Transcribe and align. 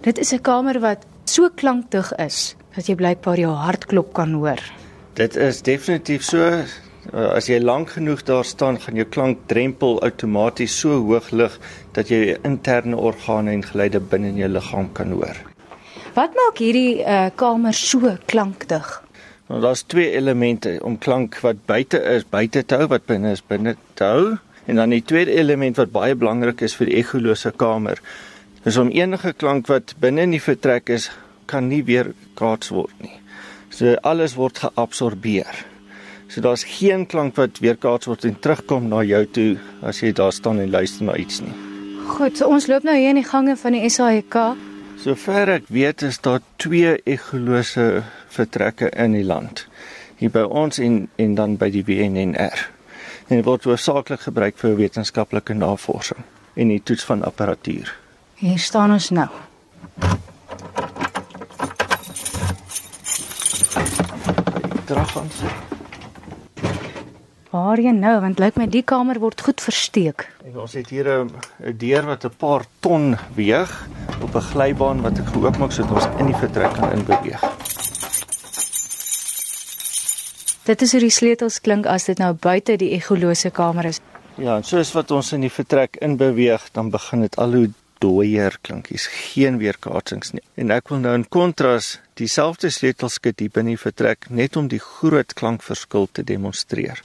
Dit 0.00 0.18
is 0.18 0.32
'n 0.32 0.40
kamer 0.40 0.80
wat 0.80 1.06
so 1.24 1.48
klankdig 1.54 2.12
is 2.18 2.56
dat 2.76 2.86
jy 2.86 2.94
blykbaar 2.94 3.38
jou 3.38 3.52
hartklop 3.52 4.12
kan 4.12 4.32
hoor. 4.32 4.60
Dit 5.14 5.36
is 5.36 5.62
definitief 5.62 6.22
so. 6.22 6.62
Uh, 7.12 7.32
As 7.34 7.46
jy 7.48 7.58
lank 7.58 7.90
genoeg 7.90 8.22
daar 8.22 8.44
staan, 8.44 8.76
gaan 8.80 8.94
jou 8.94 9.06
klankdrempel 9.08 10.02
outomaties 10.02 10.80
so 10.80 11.00
hoog 11.00 11.30
lig 11.30 11.58
dat 11.92 12.08
jy 12.08 12.16
jou 12.26 12.38
interne 12.44 12.96
organe 12.96 13.50
en 13.50 13.62
geluide 13.62 14.00
binne 14.00 14.28
in 14.28 14.36
jou 14.36 14.48
liggaam 14.48 14.92
kan 14.92 15.10
hoor. 15.10 15.36
Wat 16.14 16.34
maak 16.34 16.58
hierdie 16.58 17.00
uh, 17.00 17.30
kamer 17.34 17.72
so 17.74 18.16
klankdig? 18.26 19.02
Nou 19.48 19.60
daar's 19.64 19.82
twee 19.82 20.12
elemente 20.14 20.76
om 20.86 20.98
klank 20.98 21.40
wat 21.42 21.64
buite 21.66 21.98
is, 22.12 22.26
buite 22.30 22.62
te 22.62 22.76
hou, 22.78 22.86
wat 22.92 23.08
binne 23.08 23.32
is, 23.32 23.42
binne 23.42 23.74
te 23.98 24.04
hou. 24.04 24.36
En 24.70 24.78
dan 24.78 24.92
die 24.94 25.02
tweede 25.02 25.32
element 25.34 25.80
wat 25.80 25.90
baie 25.90 26.14
belangrik 26.14 26.60
is 26.62 26.76
vir 26.78 26.86
die 26.90 27.00
ekholose 27.00 27.50
kamer, 27.58 27.98
is 28.64 28.76
om 28.76 28.90
enige 28.92 29.32
klank 29.32 29.70
wat 29.70 29.94
binne 30.00 30.26
in 30.28 30.34
die 30.36 30.42
vertrek 30.42 30.90
is, 30.92 31.08
kan 31.48 31.68
nie 31.70 31.82
weer 31.86 32.12
kaats 32.38 32.70
word 32.74 32.94
nie. 33.02 33.16
So 33.70 33.94
alles 34.06 34.36
word 34.38 34.60
geabsorbeer. 34.60 35.64
So 36.30 36.42
daar's 36.44 36.64
geen 36.66 37.06
klank 37.10 37.38
wat 37.40 37.58
weer 37.62 37.78
kaats 37.80 38.06
word 38.06 38.26
en 38.28 38.36
terugkom 38.38 38.88
na 38.90 39.02
jou 39.06 39.24
toe 39.26 39.50
as 39.86 40.02
jy 40.02 40.12
daar 40.14 40.34
staan 40.34 40.60
en 40.62 40.70
luister 40.70 41.06
na 41.08 41.16
iets 41.18 41.40
nie. 41.42 41.54
Goed, 42.10 42.36
so 42.36 42.50
ons 42.50 42.66
loop 42.70 42.84
nou 42.86 42.96
hier 42.98 43.14
in 43.14 43.20
die 43.20 43.26
gange 43.26 43.56
van 43.56 43.74
die 43.76 43.88
SAIK. 43.90 44.36
Sover 45.00 45.48
ek 45.56 45.70
weet 45.72 46.04
is 46.04 46.20
daar 46.20 46.42
twee 46.60 46.98
ekholose 47.08 48.02
vertrekke 48.28 48.90
in 48.92 49.16
die 49.16 49.24
land. 49.24 49.64
Hier 50.20 50.32
by 50.34 50.44
ons 50.44 50.78
en 50.82 51.06
en 51.16 51.34
dan 51.38 51.56
by 51.56 51.70
die 51.72 51.86
WNNR. 51.86 52.66
En 53.30 53.38
dit 53.38 53.46
word 53.46 53.64
hoofsaaklik 53.64 54.26
gebruik 54.26 54.58
vir 54.60 54.76
wetenskaplike 54.76 55.56
navorsing 55.56 56.20
en 56.60 56.74
die 56.74 56.82
toets 56.84 57.06
van 57.08 57.24
apparatuur. 57.24 57.94
Hier 58.40 58.58
staan 58.58 58.92
ons 58.92 59.10
nou. 59.12 59.26
Drag 64.88 65.16
aan. 65.18 65.28
Waarheen 67.50 67.98
nou? 68.00 68.14
Want 68.20 68.38
lyk 68.40 68.56
my 68.56 68.64
die 68.72 68.80
kamer 68.80 69.20
word 69.20 69.42
goed 69.44 69.60
versteek. 69.60 70.24
En 70.48 70.56
ons 70.64 70.72
het 70.72 70.88
hier 70.88 71.04
'n 71.04 71.28
'n 71.60 71.76
deur 71.76 72.06
wat 72.06 72.24
'n 72.24 72.32
paar 72.36 72.64
ton 72.80 73.18
weeg 73.36 73.88
op 74.22 74.34
'n 74.34 74.48
glybaan 74.52 75.02
wat 75.02 75.18
ek 75.18 75.26
geoopmaak 75.26 75.72
sodat 75.72 75.92
ons 75.92 76.08
in 76.18 76.26
die 76.26 76.40
vertrek 76.40 76.72
kan 76.72 76.92
inbeweeg. 76.92 77.42
Dit 80.64 80.82
is 80.82 80.92
hoe 80.92 81.00
die 81.00 81.10
sleutels 81.10 81.60
klink 81.60 81.86
as 81.86 82.04
dit 82.04 82.18
nou 82.18 82.32
buite 82.32 82.76
die 82.76 82.90
egolose 82.90 83.50
kamer 83.50 83.84
is. 83.84 84.00
Ja, 84.34 84.56
en 84.56 84.64
soos 84.64 84.92
wat 84.92 85.10
ons 85.10 85.32
in 85.32 85.40
die 85.40 85.52
vertrek 85.52 85.96
inbeweeg, 85.96 86.70
dan 86.72 86.90
begin 86.90 87.20
dit 87.20 87.36
al 87.36 87.52
hoe 87.52 87.70
dooier 88.00 88.56
klink. 88.64 88.90
Hier's 88.90 89.06
geen 89.06 89.58
weerkaatsings 89.60 90.32
nie. 90.32 90.44
En 90.60 90.72
ek 90.74 90.90
wil 90.92 91.02
nou 91.04 91.14
in 91.18 91.28
kontras 91.28 91.98
dieselfde 92.20 92.70
sleutelskit 92.72 93.40
hier 93.40 93.52
binne 93.54 93.76
die 93.76 93.80
vertrek 93.80 94.30
net 94.30 94.56
om 94.56 94.68
die 94.72 94.82
groot 94.82 95.34
klankverskil 95.38 96.08
te 96.12 96.24
demonstreer. 96.26 97.02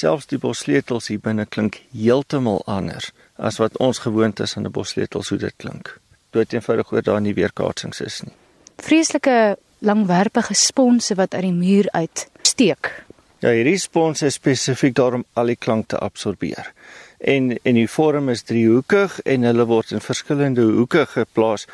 Selfs 0.00 0.30
die 0.30 0.40
bossleutels 0.40 1.10
hier 1.12 1.20
binne 1.20 1.44
klink 1.46 1.82
heeltemal 1.92 2.62
anders 2.66 3.10
as 3.36 3.58
wat 3.60 3.76
ons 3.80 4.00
gewoond 4.04 4.40
is 4.40 4.56
aan 4.56 4.66
'n 4.66 4.72
bossleutel 4.72 5.24
hoe 5.28 5.38
dit 5.38 5.54
klink. 5.56 5.98
Dood 6.30 6.52
eenvoudig 6.52 6.92
oor 6.92 7.02
daar 7.02 7.20
nie 7.20 7.34
weerkaatsings 7.34 8.00
is 8.00 8.22
nie. 8.22 8.34
Vreeslike 8.76 9.56
langwerpige 9.78 10.54
sponse 10.54 11.14
wat 11.14 11.34
uit 11.34 11.42
die 11.42 11.52
muur 11.52 11.88
uit 11.90 12.28
steek. 12.42 13.04
Ja, 13.40 13.50
hierdie 13.50 13.78
spons 13.78 14.22
is 14.22 14.34
spesifiek 14.34 14.94
daarom 14.94 15.24
al 15.32 15.46
die 15.46 15.56
klank 15.56 15.88
te 15.88 15.98
absorbeer. 15.98 16.72
En 17.20 17.58
en 17.62 17.74
die 17.74 17.88
vorm 17.88 18.28
is 18.28 18.42
driehoekig 18.48 19.20
en 19.28 19.42
hulle 19.44 19.66
word 19.68 19.90
in 19.92 20.00
verskillende 20.00 20.64
hoeke 20.64 21.04
geplaas 21.06 21.66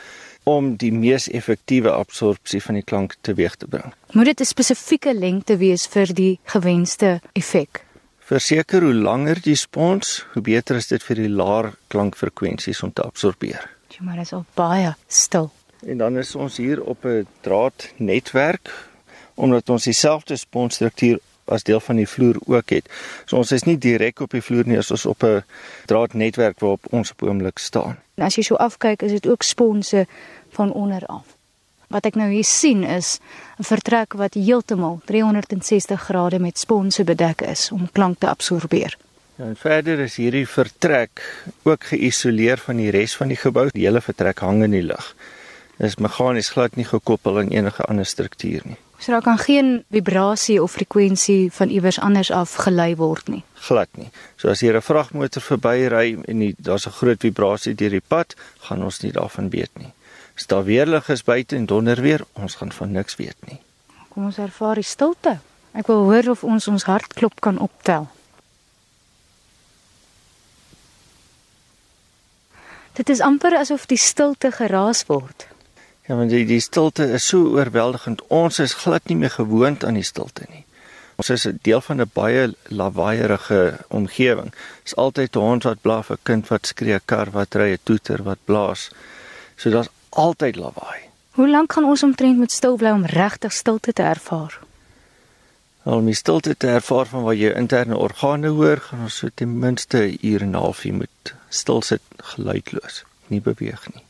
om 0.47 0.77
die 0.78 0.92
mees 0.92 1.28
effektiewe 1.30 1.91
absorpsie 1.91 2.61
van 2.62 2.78
die 2.78 2.84
klank 2.86 3.16
teweeg 3.27 3.55
te 3.58 3.67
bring. 3.70 3.94
Moet 4.12 4.24
dit 4.24 4.41
'n 4.41 4.44
spesifieke 4.44 5.14
lengte 5.14 5.56
wees 5.56 5.86
vir 5.86 6.06
die 6.06 6.39
gewenste 6.45 7.20
effek? 7.33 7.85
Verseker 8.18 8.83
hoe 8.83 8.95
langer 8.95 9.40
die 9.42 9.55
spons, 9.55 10.27
hoe 10.33 10.42
beter 10.42 10.77
is 10.77 10.86
dit 10.86 11.02
vir 11.02 11.17
die 11.17 11.29
laer 11.29 11.74
klankfrekwensies 11.89 12.83
om 12.83 12.92
te 12.92 13.02
absorbeer. 13.02 13.70
Ja, 13.89 14.02
maar 14.05 14.17
dit 14.17 14.24
is 14.24 14.33
al 14.33 14.45
baie 14.55 14.95
stil. 15.08 15.51
En 15.86 15.98
dan 15.98 16.18
is 16.18 16.35
ons 16.35 16.56
hier 16.56 16.83
op 16.83 17.05
'n 17.05 17.27
draadnetwerk 17.40 18.70
omdat 19.35 19.68
ons 19.68 19.85
dieselfde 19.85 20.36
sponsstruktuur 20.36 21.18
as 21.51 21.62
deel 21.62 21.80
van 21.80 21.96
die 21.96 22.08
vloer 22.08 22.36
ook 22.46 22.70
het. 22.70 22.89
So 23.24 23.36
ons 23.36 23.52
is 23.52 23.67
nie 23.68 23.79
direk 23.79 24.20
op 24.20 24.30
die 24.30 24.42
vloer 24.42 24.67
nie, 24.67 24.77
ons 24.77 24.90
is 24.90 25.07
op 25.07 25.23
'n 25.24 25.45
draadnetwerk 25.86 26.61
waarop 26.61 26.86
ons 26.90 27.11
op 27.11 27.23
oomblik 27.23 27.58
staan. 27.58 27.96
En 28.14 28.24
as 28.24 28.34
jy 28.36 28.42
so 28.42 28.55
afkyk, 28.55 29.02
is 29.02 29.12
dit 29.12 29.27
ook 29.27 29.42
sponse 29.42 30.06
van 30.51 30.73
onder 30.73 31.06
af. 31.06 31.36
Wat 31.89 32.06
ek 32.06 32.14
nou 32.14 32.30
hier 32.30 32.45
sien 32.45 32.83
is 32.85 33.18
'n 33.58 33.62
vertrek 33.62 34.12
wat 34.12 34.35
heeltemal 34.35 35.01
360 35.05 36.02
grade 36.02 36.39
met 36.39 36.58
sponse 36.58 37.05
bedek 37.05 37.40
is 37.40 37.70
om 37.73 37.89
klank 37.92 38.18
te 38.18 38.29
absorbeer. 38.29 38.96
Ja, 39.36 39.45
en 39.45 39.56
verder 39.56 39.98
is 40.01 40.17
hierdie 40.17 40.46
vertrek 40.48 41.20
ook 41.62 41.85
geïsoleer 41.85 42.58
van 42.58 42.77
die 42.77 42.90
res 42.90 43.17
van 43.17 43.29
die 43.29 43.36
gebou. 43.36 43.68
Die 43.73 43.85
hele 43.85 44.01
vertrek 44.01 44.39
hang 44.39 44.62
in 44.64 44.70
die 44.70 44.83
lug. 44.83 45.14
Dit 45.77 45.87
is 45.87 45.97
meganies 46.01 46.48
glad 46.55 46.77
nie 46.77 46.87
gekoppel 46.89 47.39
aan 47.39 47.53
enige 47.53 47.85
ander 47.85 48.07
struktuur 48.07 48.63
nie. 48.64 48.79
So 48.98 49.13
daar 49.13 49.23
kan 49.23 49.39
geen 49.39 49.85
vibrasie 49.92 50.63
of 50.63 50.73
frekwensie 50.73 51.53
van 51.53 51.69
iewers 51.69 51.98
anders 52.01 52.31
af 52.31 52.55
gelei 52.55 52.97
word 52.97 53.29
nie. 53.29 53.42
Glad 53.55 53.89
nie. 53.92 54.11
So 54.36 54.48
as 54.48 54.61
hier 54.61 54.77
'n 54.77 54.83
vragmotor 54.83 55.42
verbyry 55.42 56.19
en 56.25 56.39
die, 56.39 56.55
daar's 56.59 56.86
'n 56.86 56.91
groot 56.91 57.20
vibrasie 57.20 57.75
deur 57.75 57.91
die 57.91 58.01
pad, 58.09 58.35
gaan 58.59 58.83
ons 58.85 59.01
nie 59.01 59.13
daarvan 59.13 59.51
weet 59.51 59.70
nie. 59.79 59.92
As 60.36 60.47
daar 60.47 60.65
weerlig 60.65 61.09
is 61.09 61.25
buite 61.25 61.57
en 61.57 61.67
donder 61.67 62.01
weer, 62.01 62.25
ons 62.33 62.55
gaan 62.55 62.73
van 62.73 62.92
niks 62.92 63.17
weet 63.17 63.36
nie. 63.47 63.61
Kom 64.09 64.25
ons 64.25 64.39
ervaar 64.39 64.75
die 64.75 64.85
stilte. 64.85 65.39
Ek 65.73 65.86
wil 65.86 66.05
hoor 66.05 66.31
of 66.31 66.45
ons 66.45 66.69
ons 66.69 66.85
hartklop 66.85 67.41
kan 67.41 67.59
optel. 67.59 68.09
Dit 72.92 73.09
is 73.09 73.20
amper 73.20 73.57
asof 73.57 73.86
die 73.86 74.01
stilte 74.01 74.51
geraas 74.53 75.05
word. 75.07 75.47
Ja, 76.06 76.14
want 76.14 76.30
die, 76.30 76.44
die 76.46 76.61
stilte 76.61 77.08
is 77.17 77.27
so 77.27 77.56
oorweldigend. 77.56 78.22
Ons 78.30 78.61
is 78.62 78.77
glad 78.84 79.08
nie 79.11 79.17
meer 79.17 79.34
gewoond 79.34 79.84
aan 79.84 79.98
die 79.98 80.06
stilte 80.06 80.46
nie. 80.52 80.62
Ons 81.17 81.30
is 81.30 81.46
'n 81.46 81.58
deel 81.62 81.80
van 81.80 82.00
'n 82.00 82.11
baie 82.12 82.55
lawaaierige 82.68 83.78
omgewing. 83.89 84.52
Dis 84.83 84.96
altyd 84.96 85.36
'n 85.36 85.39
hond 85.40 85.62
wat 85.62 85.80
blaf, 85.80 86.11
'n 86.11 86.18
kind 86.22 86.48
wat 86.48 86.67
skree, 86.67 86.94
'n 86.94 87.00
kar 87.05 87.30
wat 87.30 87.55
ry, 87.55 87.72
'n 87.72 87.78
toeter 87.83 88.22
wat 88.22 88.39
blaas. 88.44 88.90
So 89.56 89.70
daar's 89.70 89.89
altyd 90.11 90.56
lawaai. 90.56 91.00
Hoe 91.30 91.48
lank 91.48 91.72
gaan 91.72 91.84
ons 91.84 92.02
omtrent 92.02 92.38
met 92.38 92.52
stil 92.52 92.77
bly 92.77 92.90
om 92.90 93.05
regtig 93.05 93.52
stilte 93.52 93.92
te 93.92 94.02
ervaar? 94.02 94.58
Al 95.83 95.96
om 95.96 96.05
die 96.05 96.14
stilte 96.14 96.56
te 96.56 96.67
ervaar 96.67 97.06
van 97.06 97.23
wat 97.23 97.38
jou 97.38 97.52
interne 97.55 97.96
organe 97.96 98.48
hoor, 98.48 98.77
gaan 98.77 99.02
ons 99.02 99.17
so 99.17 99.28
ten 99.34 99.58
minste 99.58 99.98
'n 99.98 100.18
uur 100.23 100.40
en 100.40 100.50
'n 100.50 100.55
half 100.55 100.80
hier 100.80 100.94
moet 100.94 101.34
stil 101.48 101.83
sit 101.83 102.02
geluidloos, 102.17 103.05
nie 103.27 103.40
beweeg 103.40 103.94
nie. 103.94 104.02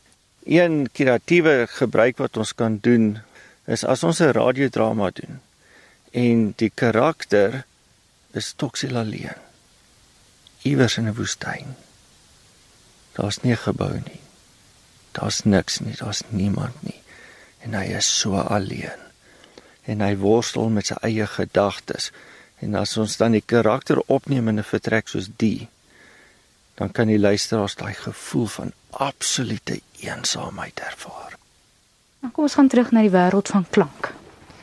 Een 0.47 0.87
kreatiewe 0.91 1.67
gebruik 1.67 2.17
wat 2.17 2.37
ons 2.37 2.53
kan 2.55 2.77
doen 2.81 3.17
is 3.67 3.83
as 3.83 4.03
ons 4.03 4.21
'n 4.23 4.31
radiodrama 4.31 5.09
doen 5.11 5.41
en 6.11 6.53
die 6.55 6.71
karakter 6.73 7.65
is 8.31 8.53
toksiel 8.55 8.95
alleen. 8.97 9.35
Iewers 10.61 10.97
in 10.97 11.07
'n 11.07 11.15
woestyn. 11.15 11.75
Daar's 13.11 13.41
nie 13.41 13.51
'n 13.51 13.57
gebou 13.57 13.93
nie. 13.93 14.21
Daar's 15.11 15.43
niks 15.43 15.79
nie, 15.79 15.95
daar's 15.95 16.23
niemand 16.29 16.83
nie. 16.83 17.01
En 17.59 17.73
hy 17.73 17.83
is 17.83 18.19
so 18.19 18.35
alleen. 18.35 18.99
En 19.83 20.01
hy 20.01 20.15
worstel 20.17 20.69
met 20.69 20.85
sy 20.85 20.95
eie 21.01 21.27
gedagtes. 21.27 22.11
En 22.59 22.75
as 22.75 22.97
ons 22.97 23.17
dan 23.17 23.31
die 23.31 23.43
karakter 23.45 23.99
opneem 24.05 24.47
in 24.47 24.59
'n 24.59 24.63
vertrek 24.63 25.07
soos 25.07 25.29
die, 25.35 25.67
dan 26.75 26.91
kan 26.91 27.07
die 27.07 27.19
luisteraars 27.19 27.75
daai 27.75 27.93
gevoel 27.93 28.47
van 28.47 28.71
absolute 28.89 29.81
eensaamheid 30.03 30.79
ervaar. 30.79 31.35
Nou 32.21 32.31
kom 32.33 32.47
ons 32.47 32.57
gaan 32.59 32.71
terug 32.71 32.91
na 32.91 33.03
die 33.05 33.13
wêreld 33.13 33.51
van 33.53 33.65
klank. 33.69 34.13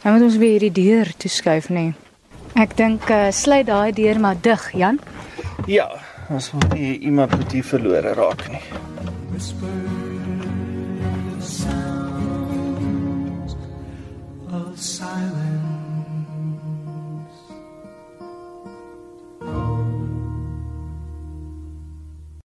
Nou 0.03 0.17
moet 0.17 0.27
ons 0.27 0.41
weer 0.41 0.59
hierdie 0.59 0.85
deur 0.85 1.13
toeskuif 1.17 1.69
nê. 1.69 1.91
Nee. 1.91 2.01
Ek 2.55 2.77
dink 2.79 3.09
uh, 3.11 3.33
sluit 3.35 3.67
daai 3.67 3.93
deur 3.93 4.21
maar 4.21 4.39
dig, 4.41 4.69
Jan. 4.79 5.01
Ja, 5.67 5.89
ons 6.31 6.53
wil 6.55 6.69
nie 6.75 6.99
iemand 6.99 7.35
met 7.39 7.53
hier 7.53 7.67
verlore 7.67 8.15
raak 8.15 8.47
nie. 8.53 8.63
whispered 9.35 11.43
sounds 11.43 13.57
of 14.53 14.79
silence. 14.79 15.84